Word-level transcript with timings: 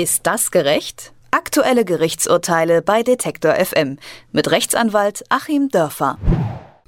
Ist 0.00 0.26
das 0.26 0.50
gerecht? 0.50 1.12
Aktuelle 1.30 1.84
Gerichtsurteile 1.84 2.80
bei 2.80 3.02
Detektor 3.02 3.54
FM 3.56 3.98
mit 4.32 4.50
Rechtsanwalt 4.50 5.24
Achim 5.28 5.68
Dörfer. 5.68 6.16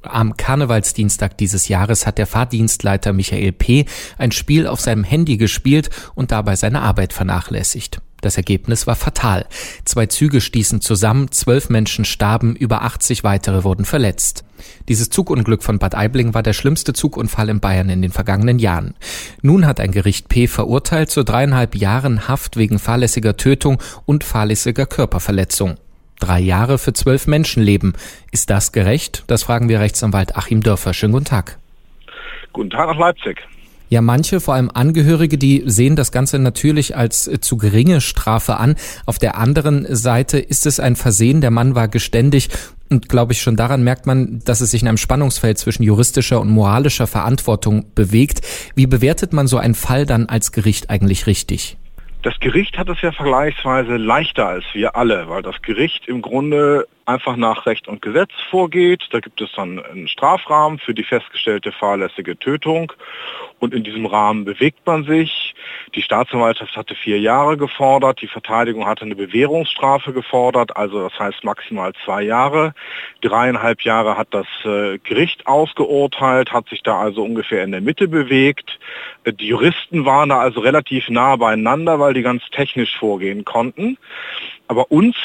Am 0.01 0.35
Karnevalsdienstag 0.39 1.37
dieses 1.37 1.69
Jahres 1.69 2.07
hat 2.07 2.17
der 2.17 2.27
Fahrdienstleiter 2.27 3.13
Michael 3.13 3.53
P. 3.53 3.85
ein 4.17 4.33
Spiel 4.33 4.67
auf 4.67 4.81
seinem 4.81 5.05
Handy 5.05 5.37
gespielt 5.37 5.91
und 6.15 6.33
dabei 6.33 6.57
seine 6.57 6.81
Arbeit 6.81 7.13
vernachlässigt. 7.13 8.01
Das 8.23 8.37
Ergebnis 8.37 8.87
war 8.87 8.95
fatal. 8.95 9.47
Zwei 9.85 10.07
Züge 10.07 10.41
stießen 10.41 10.81
zusammen, 10.81 11.31
zwölf 11.33 11.69
Menschen 11.69 12.05
starben, 12.05 12.57
über 12.57 12.83
80 12.83 13.25
weitere 13.25 13.65
wurden 13.65 13.85
verletzt. 13.85 14.45
Dieses 14.89 15.11
Zugunglück 15.11 15.65
von 15.65 15.81
Bad 15.81 15.97
Aibling 15.97 16.33
war 16.33 16.45
der 16.45 16.53
schlimmste 16.53 16.93
Zugunfall 16.93 17.49
in 17.49 17.59
Bayern 17.59 17.91
in 17.91 18.01
den 18.01 18.13
vergangenen 18.13 18.61
Jahren. 18.61 18.95
Nun 19.43 19.67
hat 19.67 19.81
ein 19.81 19.91
Gericht 19.91 20.29
P 20.29 20.47
verurteilt 20.47 21.11
zu 21.11 21.25
dreieinhalb 21.25 21.75
Jahren 21.75 22.29
Haft 22.29 22.57
wegen 22.57 22.79
fahrlässiger 22.79 23.37
Tötung 23.37 23.83
und 24.07 24.23
fahrlässiger 24.23 24.87
Körperverletzung. 24.87 25.77
Drei 26.21 26.39
Jahre 26.39 26.79
für 26.79 26.93
zwölf 26.93 27.27
Menschenleben. 27.27 27.95
Ist 28.31 28.51
das 28.51 28.71
gerecht? 28.71 29.25
Das 29.27 29.43
fragen 29.43 29.69
wir 29.69 29.81
Rechtsanwalt 29.81 30.37
Achim 30.37 30.63
Dörfer. 30.63 30.95
Schönen 30.95 31.13
guten 31.13 31.25
Tag. 31.25 31.59
Guten 32.53 32.71
Tag 32.71 32.87
nach 32.87 32.99
Leipzig. 32.99 33.43
Ja, 33.93 34.01
manche, 34.01 34.41
vor 34.41 34.55
allem 34.55 34.71
Angehörige, 34.73 35.37
die 35.37 35.65
sehen 35.67 35.97
das 35.97 36.13
Ganze 36.13 36.39
natürlich 36.39 36.97
als 36.97 37.29
äh, 37.29 37.41
zu 37.41 37.59
geringe 37.59 38.01
Strafe 38.01 38.57
an. 38.57 38.77
Auf 39.05 39.19
der 39.19 39.37
anderen 39.37 39.85
Seite 39.95 40.39
ist 40.39 40.65
es 40.65 40.81
ein 40.81 40.97
Versehen. 40.97 41.43
Der 41.43 41.51
Mann 41.51 41.75
war 41.75 41.89
geständig 41.89 42.49
und 42.89 43.11
glaube 43.11 43.35
ich 43.35 43.43
schon 43.43 43.55
daran 43.55 43.85
merkt 43.85 44.07
man, 44.07 44.41
dass 44.47 44.63
es 44.63 44.71
sich 44.71 44.81
in 44.81 44.89
einem 44.89 44.97
Spannungsfeld 44.97 45.59
zwischen 45.59 45.83
juristischer 45.83 46.41
und 46.41 46.49
moralischer 46.49 47.07
Verantwortung 47.07 47.85
bewegt. 47.95 48.41
Wie 48.75 48.87
bewertet 48.87 49.35
man 49.35 49.47
so 49.47 49.59
einen 49.59 49.75
Fall 49.75 50.07
dann 50.07 50.25
als 50.25 50.53
Gericht 50.53 50.89
eigentlich 50.89 51.27
richtig? 51.27 51.77
Das 52.23 52.41
Gericht 52.41 52.79
hat 52.79 52.89
es 52.89 53.03
ja 53.03 53.13
vergleichsweise 53.13 53.99
leichter 53.99 54.49
als 54.49 54.65
wir 54.73 54.97
alle, 54.97 55.29
weil 55.29 55.43
das 55.43 55.61
Gericht 55.61 56.09
im 56.09 56.23
Grunde 56.23 56.87
einfach 57.07 57.37
nach 57.37 57.67
Recht 57.67 57.89
und 57.89 58.03
Gesetz 58.03 58.31
vorgeht. 58.51 59.09
Da 59.11 59.21
gibt 59.21 59.41
es 59.41 59.51
dann 59.57 59.83
einen 59.85 60.09
Strafrahmen 60.09 60.79
für 60.79 60.95
die 60.95 61.05
festgestellte 61.05 61.73
fahrlässige 61.73 62.39
Tötung 62.39 62.93
und 63.59 63.75
in 63.75 63.85
diesem 63.85 64.07
Rahmen 64.07 64.45
bewegt 64.45 64.87
man 64.87 65.05
sich. 65.05 65.55
Die 65.95 66.03
Staatsanwaltschaft 66.03 66.77
hatte 66.77 66.95
vier 66.95 67.21
Jahre 67.21 67.57
gefordert, 67.57 68.21
die 68.21 68.27
Verteidigung 68.27 68.87
hatte 68.87 69.05
eine 69.05 69.15
Bewährungsstrafe 69.15 70.13
gefordert, 70.13 70.77
also 70.77 71.09
das 71.09 71.19
heißt 71.19 71.45
maximal 71.45 71.93
zwei 72.05 72.23
Jahre. 72.23 72.75
Dreieinhalb 73.21 73.83
Jahre 73.83 74.17
hat 74.17 74.29
das 74.31 74.47
äh, 74.65 74.99
Gericht 74.99 75.47
ausgeurteilt, 75.47 76.53
hat 76.53 76.69
sich 76.69 76.83
da 76.83 76.99
also 76.99 77.23
ungefähr 77.23 77.63
in 77.63 77.73
der 77.73 77.81
Mitte 77.81 78.09
bewegt. 78.09 78.79
Die 79.27 79.47
Juristen 79.47 80.05
waren 80.05 80.31
da 80.31 80.41
also 80.41 80.61
relativ 80.61 81.09
nah 81.09 81.37
beieinander, 81.37 82.01
weil 82.01 82.15
die 82.15 82.23
ganz 82.23 82.43
technisch 82.51 82.97
vorgehen 82.99 83.45
konnten. 83.45 83.99
Aber 84.67 84.91
uns 84.91 85.17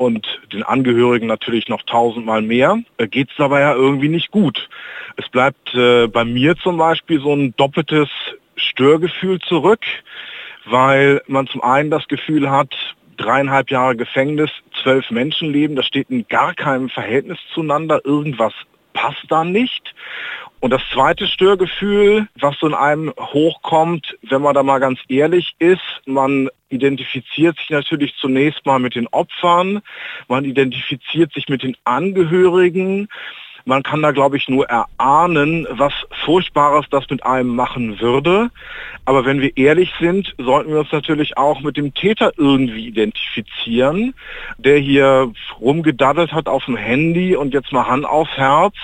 und 0.00 0.26
den 0.50 0.62
Angehörigen 0.62 1.26
natürlich 1.26 1.68
noch 1.68 1.82
tausendmal 1.82 2.40
mehr, 2.40 2.78
äh, 2.96 3.06
geht 3.06 3.28
es 3.28 3.36
dabei 3.36 3.60
ja 3.60 3.74
irgendwie 3.74 4.08
nicht 4.08 4.30
gut. 4.30 4.70
Es 5.18 5.28
bleibt 5.28 5.74
äh, 5.74 6.06
bei 6.06 6.24
mir 6.24 6.56
zum 6.56 6.78
Beispiel 6.78 7.20
so 7.20 7.34
ein 7.34 7.54
doppeltes 7.56 8.08
Störgefühl 8.56 9.40
zurück, 9.40 9.84
weil 10.64 11.20
man 11.26 11.46
zum 11.48 11.62
einen 11.62 11.90
das 11.90 12.08
Gefühl 12.08 12.50
hat, 12.50 12.74
dreieinhalb 13.18 13.70
Jahre 13.70 13.94
Gefängnis, 13.94 14.50
zwölf 14.82 15.10
Menschenleben, 15.10 15.76
das 15.76 15.84
steht 15.84 16.08
in 16.08 16.26
gar 16.28 16.54
keinem 16.54 16.88
Verhältnis 16.88 17.38
zueinander, 17.52 18.00
irgendwas 18.02 18.54
passt 19.00 19.24
da 19.28 19.44
nicht. 19.44 19.94
Und 20.60 20.70
das 20.70 20.82
zweite 20.92 21.26
Störgefühl, 21.26 22.28
was 22.38 22.58
so 22.58 22.66
in 22.66 22.74
einem 22.74 23.14
hochkommt, 23.18 24.18
wenn 24.22 24.42
man 24.42 24.54
da 24.54 24.62
mal 24.62 24.78
ganz 24.78 25.00
ehrlich 25.08 25.54
ist, 25.58 25.80
man 26.04 26.50
identifiziert 26.68 27.56
sich 27.56 27.70
natürlich 27.70 28.14
zunächst 28.20 28.66
mal 28.66 28.78
mit 28.78 28.94
den 28.94 29.06
Opfern, 29.08 29.80
man 30.28 30.44
identifiziert 30.44 31.32
sich 31.32 31.48
mit 31.48 31.62
den 31.62 31.76
Angehörigen, 31.84 33.08
man 33.64 33.82
kann 33.82 34.02
da, 34.02 34.10
glaube 34.10 34.36
ich, 34.36 34.48
nur 34.48 34.66
erahnen, 34.68 35.66
was 35.70 35.92
Furchtbares 36.24 36.86
das 36.90 37.08
mit 37.10 37.24
einem 37.24 37.54
machen 37.54 38.00
würde. 38.00 38.50
Aber 39.04 39.24
wenn 39.24 39.40
wir 39.40 39.56
ehrlich 39.56 39.92
sind, 39.98 40.34
sollten 40.38 40.70
wir 40.70 40.80
uns 40.80 40.92
natürlich 40.92 41.36
auch 41.36 41.60
mit 41.60 41.76
dem 41.76 41.94
Täter 41.94 42.32
irgendwie 42.36 42.86
identifizieren, 42.86 44.14
der 44.58 44.78
hier 44.78 45.32
rumgedaddelt 45.60 46.32
hat 46.32 46.48
auf 46.48 46.64
dem 46.66 46.76
Handy 46.76 47.36
und 47.36 47.54
jetzt 47.54 47.72
mal 47.72 47.86
Hand 47.86 48.06
aufs 48.06 48.36
Herz. 48.36 48.74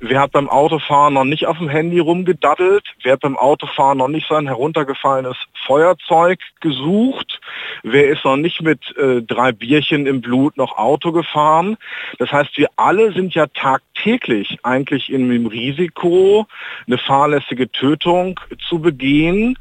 Wer 0.00 0.20
hat 0.20 0.32
beim 0.32 0.48
Autofahren 0.48 1.14
noch 1.14 1.24
nicht 1.24 1.46
auf 1.46 1.58
dem 1.58 1.68
Handy 1.68 1.98
rumgedaddelt? 1.98 2.84
Wer 3.02 3.14
hat 3.14 3.20
beim 3.20 3.36
Autofahren 3.36 3.98
noch 3.98 4.08
nicht 4.08 4.28
sein 4.28 4.46
heruntergefallenes 4.46 5.36
Feuerzeug 5.66 6.40
gesucht? 6.60 7.40
Wer 7.82 8.08
ist 8.08 8.24
noch 8.24 8.36
nicht 8.36 8.62
mit 8.62 8.96
äh, 8.96 9.22
drei 9.22 9.52
Bierchen 9.52 10.06
im 10.06 10.20
Blut 10.20 10.56
noch 10.56 10.76
Auto 10.76 11.12
gefahren? 11.12 11.76
Das 12.18 12.30
heißt, 12.30 12.56
wir 12.56 12.68
alle 12.76 13.12
sind 13.12 13.34
ja 13.34 13.46
tagtäglich 13.46 14.13
eigentlich 14.62 15.12
in 15.12 15.28
dem 15.28 15.46
Risiko, 15.46 16.46
eine 16.86 16.98
fahrlässige 16.98 17.70
Tötung 17.70 18.40
zu 18.68 18.78
begehen 18.78 19.58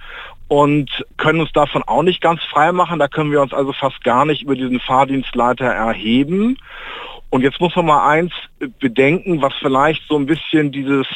und 0.48 1.04
können 1.18 1.40
uns 1.40 1.52
davon 1.52 1.84
auch 1.84 2.04
nicht 2.04 2.22
ganz 2.22 2.42
frei 2.44 2.72
machen. 2.72 3.00
Da 3.00 3.08
können 3.08 3.32
wir 3.32 3.42
uns 3.42 3.54
also 3.54 3.74
fast 3.74 4.04
gar 4.04 4.26
nicht 4.26 4.44
über 4.44 4.56
diesen 4.56 4.80
Fahrdienstleiter 4.80 5.66
erheben. 5.66 6.58
Und 7.32 7.42
jetzt 7.42 7.60
muss 7.60 7.76
man 7.76 7.88
mal 7.88 8.08
eins 8.08 8.32
bedenken, 8.80 9.42
was 9.42 9.56
vielleicht 9.60 10.04
so 10.08 10.16
ein 10.16 10.28
bisschen 10.28 10.72
dieses 10.72 11.08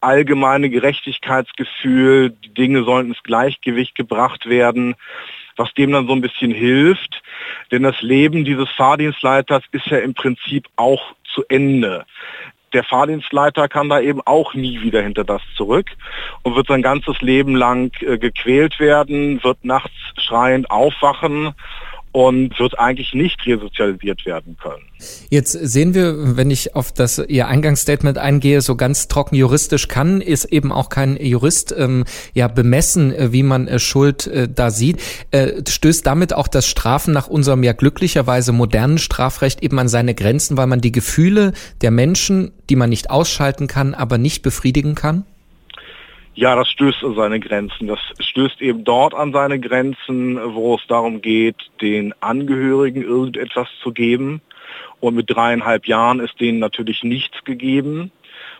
allgemeine 0.00 0.70
Gerechtigkeitsgefühl, 0.70 2.30
die 2.30 2.54
Dinge 2.54 2.84
sollten 2.84 3.10
ins 3.10 3.22
Gleichgewicht 3.22 3.94
gebracht 3.94 4.46
werden, 4.46 4.94
was 5.56 5.74
dem 5.74 5.92
dann 5.92 6.06
so 6.06 6.14
ein 6.14 6.22
bisschen 6.22 6.50
hilft. 6.50 7.22
Denn 7.70 7.82
das 7.82 8.00
Leben 8.00 8.46
dieses 8.46 8.70
Fahrdienstleiters 8.70 9.64
ist 9.72 9.86
ja 9.88 9.98
im 9.98 10.14
Prinzip 10.14 10.66
auch 10.76 11.12
zu 11.34 11.44
Ende 11.50 12.06
der 12.76 12.84
Fahrdienstleiter 12.84 13.68
kann 13.68 13.88
da 13.88 14.00
eben 14.00 14.20
auch 14.26 14.52
nie 14.52 14.82
wieder 14.82 15.00
hinter 15.00 15.24
das 15.24 15.40
zurück 15.56 15.88
und 16.42 16.56
wird 16.56 16.68
sein 16.68 16.82
ganzes 16.82 17.22
Leben 17.22 17.56
lang 17.56 17.90
äh, 18.02 18.18
gequält 18.18 18.78
werden, 18.78 19.42
wird 19.42 19.64
nachts 19.64 19.94
schreiend 20.18 20.70
aufwachen 20.70 21.54
und 22.16 22.58
wird 22.58 22.78
eigentlich 22.78 23.12
nicht 23.12 23.46
resozialisiert 23.46 24.24
werden 24.24 24.56
können. 24.56 24.82
Jetzt 25.28 25.52
sehen 25.52 25.92
wir, 25.92 26.38
wenn 26.38 26.50
ich 26.50 26.74
auf 26.74 26.90
das 26.90 27.18
Ihr 27.18 27.46
Eingangsstatement 27.46 28.16
eingehe, 28.16 28.62
so 28.62 28.74
ganz 28.74 29.08
trocken 29.08 29.34
juristisch 29.34 29.86
kann, 29.86 30.22
ist 30.22 30.46
eben 30.46 30.72
auch 30.72 30.88
kein 30.88 31.18
Jurist 31.22 31.74
ähm, 31.76 32.06
ja 32.32 32.48
bemessen, 32.48 33.12
äh, 33.12 33.32
wie 33.32 33.42
man 33.42 33.68
äh, 33.68 33.78
Schuld 33.78 34.28
äh, 34.28 34.48
da 34.48 34.70
sieht. 34.70 35.02
Äh, 35.30 35.60
stößt 35.68 36.06
damit 36.06 36.32
auch 36.32 36.48
das 36.48 36.66
Strafen 36.66 37.12
nach 37.12 37.28
unserem 37.28 37.62
ja 37.62 37.74
glücklicherweise 37.74 38.52
modernen 38.52 38.96
Strafrecht 38.96 39.62
eben 39.62 39.78
an 39.78 39.88
seine 39.88 40.14
Grenzen, 40.14 40.56
weil 40.56 40.68
man 40.68 40.80
die 40.80 40.92
Gefühle 40.92 41.52
der 41.82 41.90
Menschen, 41.90 42.52
die 42.70 42.76
man 42.76 42.88
nicht 42.88 43.10
ausschalten 43.10 43.66
kann, 43.66 43.92
aber 43.92 44.16
nicht 44.16 44.42
befriedigen 44.42 44.94
kann? 44.94 45.26
Ja, 46.36 46.54
das 46.54 46.68
stößt 46.68 47.02
an 47.02 47.14
seine 47.14 47.40
Grenzen. 47.40 47.86
Das 47.86 47.98
stößt 48.20 48.60
eben 48.60 48.84
dort 48.84 49.14
an 49.14 49.32
seine 49.32 49.58
Grenzen, 49.58 50.38
wo 50.54 50.74
es 50.74 50.86
darum 50.86 51.22
geht, 51.22 51.56
den 51.80 52.14
Angehörigen 52.20 53.02
irgendetwas 53.02 53.68
zu 53.82 53.90
geben. 53.90 54.42
Und 55.00 55.14
mit 55.14 55.30
dreieinhalb 55.34 55.86
Jahren 55.86 56.20
ist 56.20 56.38
denen 56.38 56.58
natürlich 56.58 57.02
nichts 57.02 57.42
gegeben. 57.44 58.12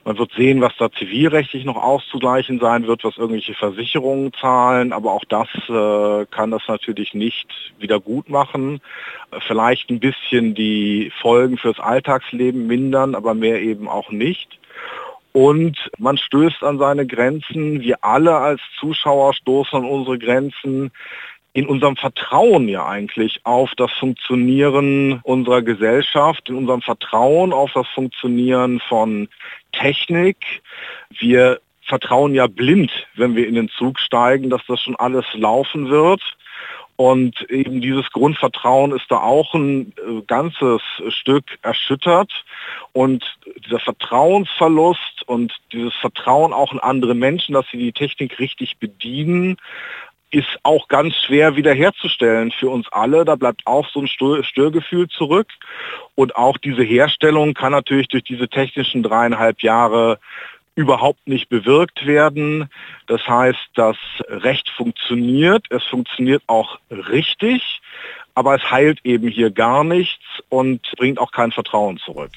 Man 0.07 0.17
wird 0.17 0.33
sehen, 0.33 0.63
was 0.63 0.73
da 0.79 0.91
zivilrechtlich 0.91 1.67
noch 1.67 1.77
auszugleichen 1.77 2.61
sein 2.61 2.87
wird, 2.87 3.05
was 3.05 3.19
irgendwelche 3.19 3.53
Versicherungen 3.53 4.33
zahlen, 4.33 4.95
aber 4.95 5.13
auch 5.13 5.25
das 5.27 5.49
äh, 5.69 6.25
kann 6.31 6.53
das 6.53 6.63
natürlich 6.69 7.13
nicht 7.13 7.49
wieder 7.79 8.01
gut 8.01 8.31
machen. 8.31 8.81
Vielleicht 9.47 9.91
ein 9.91 10.01
bisschen 10.01 10.55
die 10.55 11.13
Folgen 11.21 11.59
fürs 11.59 11.79
Alltagsleben 11.79 12.67
mindern, 12.67 13.15
aber 13.15 13.35
mehr 13.35 13.61
eben 13.61 13.87
auch 13.87 14.11
nicht. 14.11 14.59
Und 15.37 15.91
man 15.99 16.17
stößt 16.17 16.63
an 16.63 16.79
seine 16.79 17.07
Grenzen. 17.07 17.83
Wir 17.83 18.03
alle 18.03 18.37
als 18.37 18.63
Zuschauer 18.81 19.35
stoßen 19.35 19.81
an 19.81 19.85
unsere 19.85 20.19
Grenzen 20.19 20.93
in 21.53 21.67
unserem 21.67 21.95
Vertrauen 21.97 22.69
ja 22.69 22.87
eigentlich 22.87 23.41
auf 23.45 23.71
das 23.77 23.93
Funktionieren 23.93 25.21
unserer 25.25 25.61
Gesellschaft, 25.61 26.49
in 26.49 26.55
unserem 26.55 26.81
Vertrauen 26.81 27.53
auf 27.53 27.71
das 27.75 27.87
Funktionieren 27.89 28.81
von 28.89 29.29
Technik. 29.73 30.63
Wir 31.19 31.61
vertrauen 31.83 32.35
ja 32.35 32.47
blind, 32.47 32.91
wenn 33.17 33.37
wir 33.37 33.47
in 33.47 33.57
den 33.57 33.69
Zug 33.69 34.01
steigen, 34.01 34.49
dass 34.49 34.63
das 34.67 34.81
schon 34.81 34.97
alles 34.97 35.27
laufen 35.35 35.91
wird. 35.91 36.23
Und 36.97 37.43
eben 37.51 37.83
dieses 37.83 38.11
Grundvertrauen 38.11 38.93
ist 38.93 39.05
da 39.11 39.19
auch 39.19 39.55
ein 39.55 39.93
äh, 39.99 40.23
ganzes 40.27 40.81
Stück 41.09 41.45
erschüttert. 41.63 42.33
Und 42.93 43.25
dieser 43.67 43.81
Vertrauensverlust 43.81 45.23
und 45.27 45.53
dieses 45.73 45.95
Vertrauen 45.97 46.55
auch 46.55 46.73
in 46.73 46.79
andere 46.79 47.15
Menschen, 47.15 47.53
dass 47.53 47.67
sie 47.71 47.79
die 47.79 47.93
Technik 47.93 48.39
richtig 48.39 48.79
bedienen, 48.79 49.59
ist 50.31 50.59
auch 50.65 50.89
ganz 50.89 51.15
schwer 51.15 51.57
wiederherzustellen 51.57 52.51
für 52.51 52.69
uns 52.69 52.87
alle. 52.91 53.25
Da 53.25 53.37
bleibt 53.37 53.67
auch 53.67 53.89
so 53.91 54.01
ein 54.01 54.09
Störgefühl 54.09 55.09
zurück. 55.09 55.49
Und 56.15 56.35
auch 56.37 56.57
diese 56.59 56.83
Herstellung 56.83 57.55
kann 57.55 57.73
natürlich 57.73 58.09
durch 58.09 58.25
diese 58.25 58.49
technischen 58.49 59.03
dreieinhalb 59.03 59.63
Jahre 59.63 60.19
überhaupt 60.77 61.27
nicht 61.27 61.49
bewirkt 61.49 62.07
werden. 62.07 62.69
Das 63.07 63.27
heißt, 63.27 63.71
das 63.75 63.97
Recht 64.29 64.69
funktioniert, 64.69 65.67
es 65.71 65.83
funktioniert 65.85 66.43
auch 66.47 66.79
richtig, 66.91 67.81
aber 68.37 68.55
es 68.55 68.71
heilt 68.71 69.01
eben 69.03 69.29
hier 69.29 69.51
gar 69.51 69.83
nichts 69.83 70.23
und 70.51 70.81
bringt 70.99 71.19
auch 71.19 71.33
kein 71.33 71.53
Vertrauen 71.53 71.99
zurück. 72.05 72.31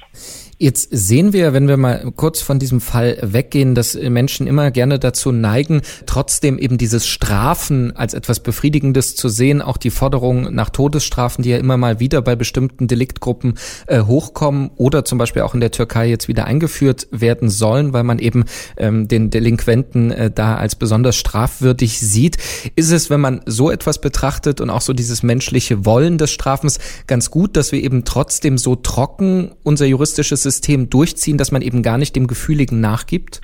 Jetzt 0.57 0.89
sehen 0.91 1.31
wir, 1.31 1.53
wenn 1.53 1.67
wir 1.69 1.77
mal 1.77 2.11
kurz 2.15 2.41
von 2.41 2.59
diesem 2.59 2.81
Fall 2.81 3.17
weggehen, 3.21 3.75
dass 3.75 3.95
Menschen 3.95 4.47
immer 4.47 4.71
gerne 4.71 4.99
dazu 4.99 5.31
neigen, 5.31 5.81
trotzdem 6.05 6.57
eben 6.57 6.77
dieses 6.77 7.07
Strafen 7.07 7.95
als 7.95 8.13
etwas 8.13 8.41
Befriedigendes 8.41 9.15
zu 9.15 9.29
sehen, 9.29 9.61
auch 9.61 9.77
die 9.77 9.89
Forderungen 9.89 10.53
nach 10.53 10.69
Todesstrafen, 10.69 11.43
die 11.43 11.51
ja 11.51 11.57
immer 11.57 11.77
mal 11.77 11.99
wieder 11.99 12.21
bei 12.21 12.35
bestimmten 12.35 12.87
Deliktgruppen 12.87 13.57
äh, 13.87 14.01
hochkommen 14.01 14.71
oder 14.75 15.05
zum 15.05 15.17
Beispiel 15.17 15.41
auch 15.43 15.53
in 15.53 15.61
der 15.61 15.71
Türkei 15.71 16.07
jetzt 16.07 16.27
wieder 16.27 16.45
eingeführt 16.45 17.07
werden 17.11 17.49
sollen, 17.49 17.93
weil 17.93 18.03
man 18.03 18.19
eben 18.19 18.45
ähm, 18.77 19.07
den 19.07 19.29
Delinquenten 19.29 20.11
äh, 20.11 20.31
da 20.31 20.55
als 20.55 20.75
besonders 20.75 21.17
strafwürdig 21.17 21.99
sieht. 21.99 22.37
Ist 22.75 22.91
es, 22.91 23.09
wenn 23.09 23.21
man 23.21 23.41
so 23.45 23.69
etwas 23.69 24.01
betrachtet 24.01 24.59
und 24.59 24.69
auch 24.69 24.81
so 24.81 24.93
dieses 24.93 25.23
menschliche 25.23 25.85
Wollen 25.89 26.19
des 26.19 26.31
Strafens, 26.31 26.77
ganz 27.07 27.31
gut, 27.31 27.57
dass 27.57 27.71
wir 27.71 27.81
eben 27.81 28.05
trotzdem 28.05 28.59
so 28.59 28.75
trocken 28.75 29.55
unser 29.63 29.87
juristisches 29.87 30.43
System 30.43 30.91
durchziehen, 30.91 31.39
dass 31.39 31.51
man 31.51 31.63
eben 31.63 31.81
gar 31.81 31.97
nicht 31.97 32.15
dem 32.15 32.27
Gefühligen 32.27 32.79
nachgibt? 32.79 33.41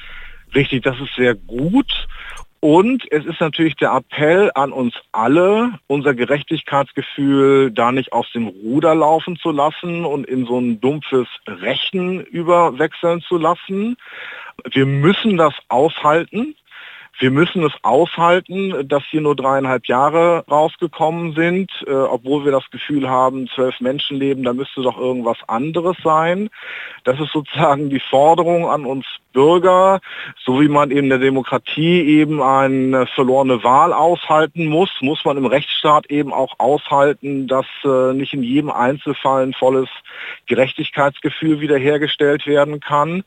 Richtig, 0.54 0.84
das 0.84 0.96
ist 1.00 1.16
sehr 1.16 1.34
gut. 1.34 2.08
Und 2.60 3.04
es 3.12 3.26
ist 3.26 3.42
natürlich 3.42 3.76
der 3.78 3.94
Appell 3.94 4.52
an 4.54 4.72
uns 4.72 4.94
alle, 5.12 5.80
unser 5.88 6.14
Gerechtigkeitsgefühl 6.14 7.72
da 7.72 7.92
nicht 7.92 8.14
aus 8.14 8.32
dem 8.34 8.48
Ruder 8.48 8.94
laufen 8.94 9.38
zu 9.38 9.50
lassen 9.50 10.06
und 10.06 10.28
in 10.28 10.46
so 10.46 10.60
ein 10.60 10.80
dumpfes 10.80 11.28
Rechen 11.48 12.22
überwechseln 12.22 13.22
zu 13.22 13.38
lassen. 13.38 13.98
Wir 14.72 14.86
müssen 14.86 15.38
das 15.38 15.56
aushalten. 15.68 16.56
Wir 17.18 17.32
müssen 17.32 17.64
es 17.64 17.72
aushalten, 17.82 18.88
dass 18.90 19.04
hier 19.10 19.22
nur 19.22 19.38
dreieinhalb 19.38 19.88
Jahre 19.88 20.44
rausgekommen 20.52 21.34
sind, 21.34 21.72
äh, 21.88 21.92
obwohl 21.94 22.44
wir 22.44 22.52
das 22.52 22.70
Gefühl 22.72 23.10
haben, 23.10 23.48
zwölf 23.48 23.80
Menschenleben, 23.80 24.44
da 24.44 24.52
müsste 24.52 24.82
doch 24.82 24.98
irgendwas 24.98 25.38
anderes 25.48 25.96
sein. 26.04 26.50
Das 27.06 27.18
ist 27.22 27.32
sozusagen 27.32 27.90
die 27.90 28.02
Forderung 28.02 28.70
an 28.70 28.86
uns 28.86 29.06
Bürger, 29.32 30.00
so 30.44 30.62
wie 30.62 30.68
man 30.68 30.92
in 30.92 31.10
der 31.10 31.20
Demokratie 31.20 32.02
eben 32.02 32.42
eine 32.42 33.06
verlorene 33.06 33.64
Wahl 33.64 33.94
aushalten 33.94 34.66
muss, 34.66 34.90
muss 35.02 35.24
man 35.24 35.38
im 35.38 35.46
Rechtsstaat 35.46 36.10
eben 36.10 36.34
auch 36.34 36.56
aushalten, 36.58 37.48
dass 37.48 37.66
äh, 37.84 38.14
nicht 38.14 38.34
in 38.34 38.44
jedem 38.44 38.72
Einzelfall 38.72 39.44
ein 39.44 39.54
volles 39.54 39.90
Gerechtigkeitsgefühl 40.48 41.60
wiederhergestellt 41.62 42.46
werden 42.46 42.80
kann 42.80 43.24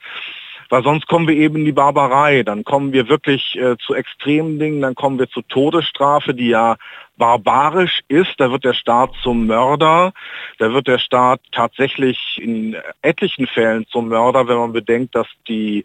weil 0.68 0.82
sonst 0.82 1.06
kommen 1.06 1.26
wir 1.26 1.36
eben 1.36 1.56
in 1.56 1.64
die 1.64 1.72
Barbarei, 1.72 2.42
dann 2.42 2.64
kommen 2.64 2.92
wir 2.92 3.08
wirklich 3.08 3.56
äh, 3.56 3.76
zu 3.78 3.94
extremen 3.94 4.58
Dingen, 4.58 4.82
dann 4.82 4.94
kommen 4.94 5.18
wir 5.18 5.28
zur 5.28 5.46
Todesstrafe, 5.48 6.34
die 6.34 6.48
ja 6.48 6.76
barbarisch 7.16 8.00
ist, 8.08 8.34
da 8.38 8.50
wird 8.50 8.64
der 8.64 8.74
Staat 8.74 9.10
zum 9.22 9.46
Mörder, 9.46 10.12
da 10.58 10.72
wird 10.72 10.86
der 10.86 10.98
Staat 10.98 11.40
tatsächlich 11.52 12.38
in 12.40 12.76
etlichen 13.02 13.46
Fällen 13.46 13.86
zum 13.88 14.08
Mörder, 14.08 14.46
wenn 14.46 14.56
man 14.56 14.72
bedenkt, 14.72 15.14
dass 15.14 15.26
die 15.48 15.84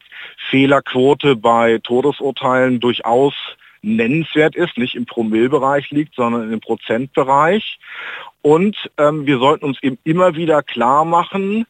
Fehlerquote 0.49 1.35
bei 1.35 1.79
Todesurteilen 1.79 2.79
durchaus 2.79 3.33
nennenswert 3.83 4.55
ist, 4.55 4.77
nicht 4.77 4.95
im 4.95 5.05
Promillbereich 5.05 5.91
liegt, 5.91 6.15
sondern 6.15 6.51
im 6.51 6.59
Prozentbereich. 6.59 7.77
Und 8.41 8.91
ähm, 8.97 9.25
wir 9.25 9.37
sollten 9.37 9.63
uns 9.63 9.81
eben 9.81 9.97
immer 10.03 10.35
wieder 10.35 10.63
klar 10.63 11.05
machen, 11.05 11.65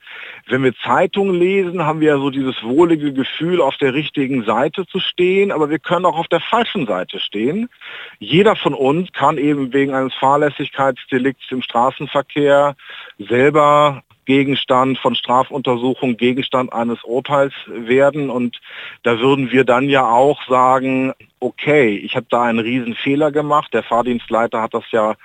wenn 0.47 0.63
wir 0.63 0.73
Zeitungen 0.75 1.35
lesen, 1.35 1.85
haben 1.85 1.99
wir 1.99 2.13
ja 2.13 2.17
so 2.17 2.31
dieses 2.31 2.63
wohlige 2.63 3.13
Gefühl, 3.13 3.61
auf 3.61 3.77
der 3.77 3.93
richtigen 3.93 4.43
Seite 4.43 4.87
zu 4.87 4.99
stehen, 4.99 5.51
aber 5.51 5.69
wir 5.69 5.77
können 5.77 6.05
auch 6.05 6.17
auf 6.17 6.27
der 6.27 6.39
falschen 6.39 6.87
Seite 6.87 7.19
stehen. 7.19 7.69
Jeder 8.17 8.55
von 8.55 8.73
uns 8.73 9.11
kann 9.13 9.37
eben 9.37 9.71
wegen 9.71 9.93
eines 9.93 10.15
Fahrlässigkeitsdelikts 10.15 11.51
im 11.51 11.61
Straßenverkehr 11.61 12.75
selber 13.19 14.01
Gegenstand 14.25 14.97
von 14.99 15.15
Strafuntersuchung, 15.15 16.17
Gegenstand 16.17 16.71
eines 16.73 17.03
Urteils 17.03 17.53
werden. 17.67 18.29
Und 18.29 18.59
da 19.03 19.19
würden 19.19 19.51
wir 19.51 19.63
dann 19.63 19.89
ja 19.89 20.09
auch 20.09 20.41
sagen, 20.47 21.13
okay, 21.39 21.97
ich 21.97 22.15
habe 22.15 22.25
da 22.29 22.43
einen 22.43 22.59
riesen 22.59 22.95
Fehler 22.95 23.31
gemacht. 23.31 23.73
Der 23.73 23.83
Fahrdienstleiter 23.83 24.61
hat 24.61 24.73
das 24.73 24.85
ja 24.91 25.15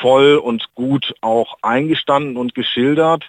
voll 0.00 0.36
und 0.36 0.74
gut 0.74 1.12
auch 1.20 1.56
eingestanden 1.62 2.36
und 2.36 2.54
geschildert. 2.54 3.28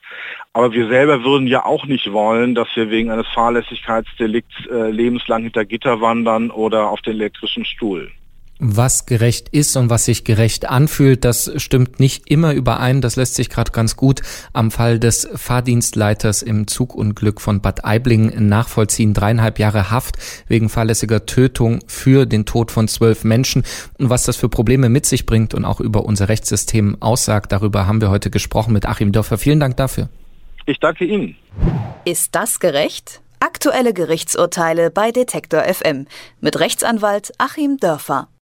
Aber 0.54 0.72
wir 0.74 0.88
selber 0.88 1.24
würden 1.24 1.48
ja 1.48 1.66
auch 1.66 1.86
nicht 1.86 2.12
wollen, 2.12 2.56
dass 2.56 2.68
wir 2.76 2.90
wegen 2.90 3.10
eines 3.10 3.28
Fahrlässigkeitsdelikts 3.30 4.68
äh, 4.68 4.92
lebenslang 4.92 5.44
hinter 5.44 5.66
Gitter 5.66 6.00
wandern 6.02 6.52
oder 6.52 6.90
auf 6.90 7.02
den 7.02 7.14
elektrischen 7.14 7.66
Stuhl. 7.66 8.12
Was 8.60 9.06
gerecht 9.06 9.50
ist 9.50 9.76
und 9.76 9.90
was 9.90 10.06
sich 10.06 10.24
gerecht 10.24 10.70
anfühlt, 10.70 11.26
das 11.26 11.52
stimmt 11.58 12.00
nicht 12.00 12.30
immer 12.30 12.54
überein. 12.54 13.02
Das 13.02 13.16
lässt 13.16 13.36
sich 13.36 13.50
gerade 13.50 13.72
ganz 13.72 13.98
gut 13.98 14.22
am 14.54 14.70
Fall 14.72 15.00
des 15.00 15.28
Fahrdienstleiters 15.34 16.44
im 16.44 16.68
Zugunglück 16.68 17.42
von 17.42 17.62
Bad 17.62 17.84
Aibling 17.84 18.48
nachvollziehen. 18.48 19.14
Dreieinhalb 19.14 19.60
Jahre 19.60 19.90
Haft 19.90 20.18
wegen 20.48 20.70
fahrlässiger 20.70 21.26
Tötung 21.26 21.80
für 21.88 22.26
den 22.26 22.46
Tod 22.46 22.72
von 22.72 22.88
zwölf 22.88 23.24
Menschen. 23.24 23.64
Und 23.98 24.10
was 24.10 24.24
das 24.24 24.38
für 24.38 24.50
Probleme 24.50 24.88
mit 24.88 25.08
sich 25.08 25.26
bringt 25.26 25.54
und 25.54 25.66
auch 25.66 25.82
über 25.82 26.06
unser 26.06 26.30
Rechtssystem 26.30 26.98
aussagt, 27.02 27.52
darüber 27.52 27.88
haben 27.88 28.02
wir 28.02 28.12
heute 28.12 28.30
gesprochen 28.30 28.72
mit 28.74 28.86
Achim 28.86 29.12
Dörfer. 29.12 29.38
Vielen 29.38 29.60
Dank 29.60 29.78
dafür. 29.78 30.10
Ich 30.66 30.80
danke 30.80 31.06
Ihnen. 31.06 31.36
Ist 32.06 32.36
das 32.36 32.60
gerecht? 32.60 33.22
Aktuelle 33.40 33.94
Gerichtsurteile 33.94 34.90
bei 34.90 35.12
Detektor 35.12 35.64
FM 35.64 36.08
mit 36.40 36.60
Rechtsanwalt 36.60 37.34
Achim 37.40 37.78
Dörfer. 37.78 38.30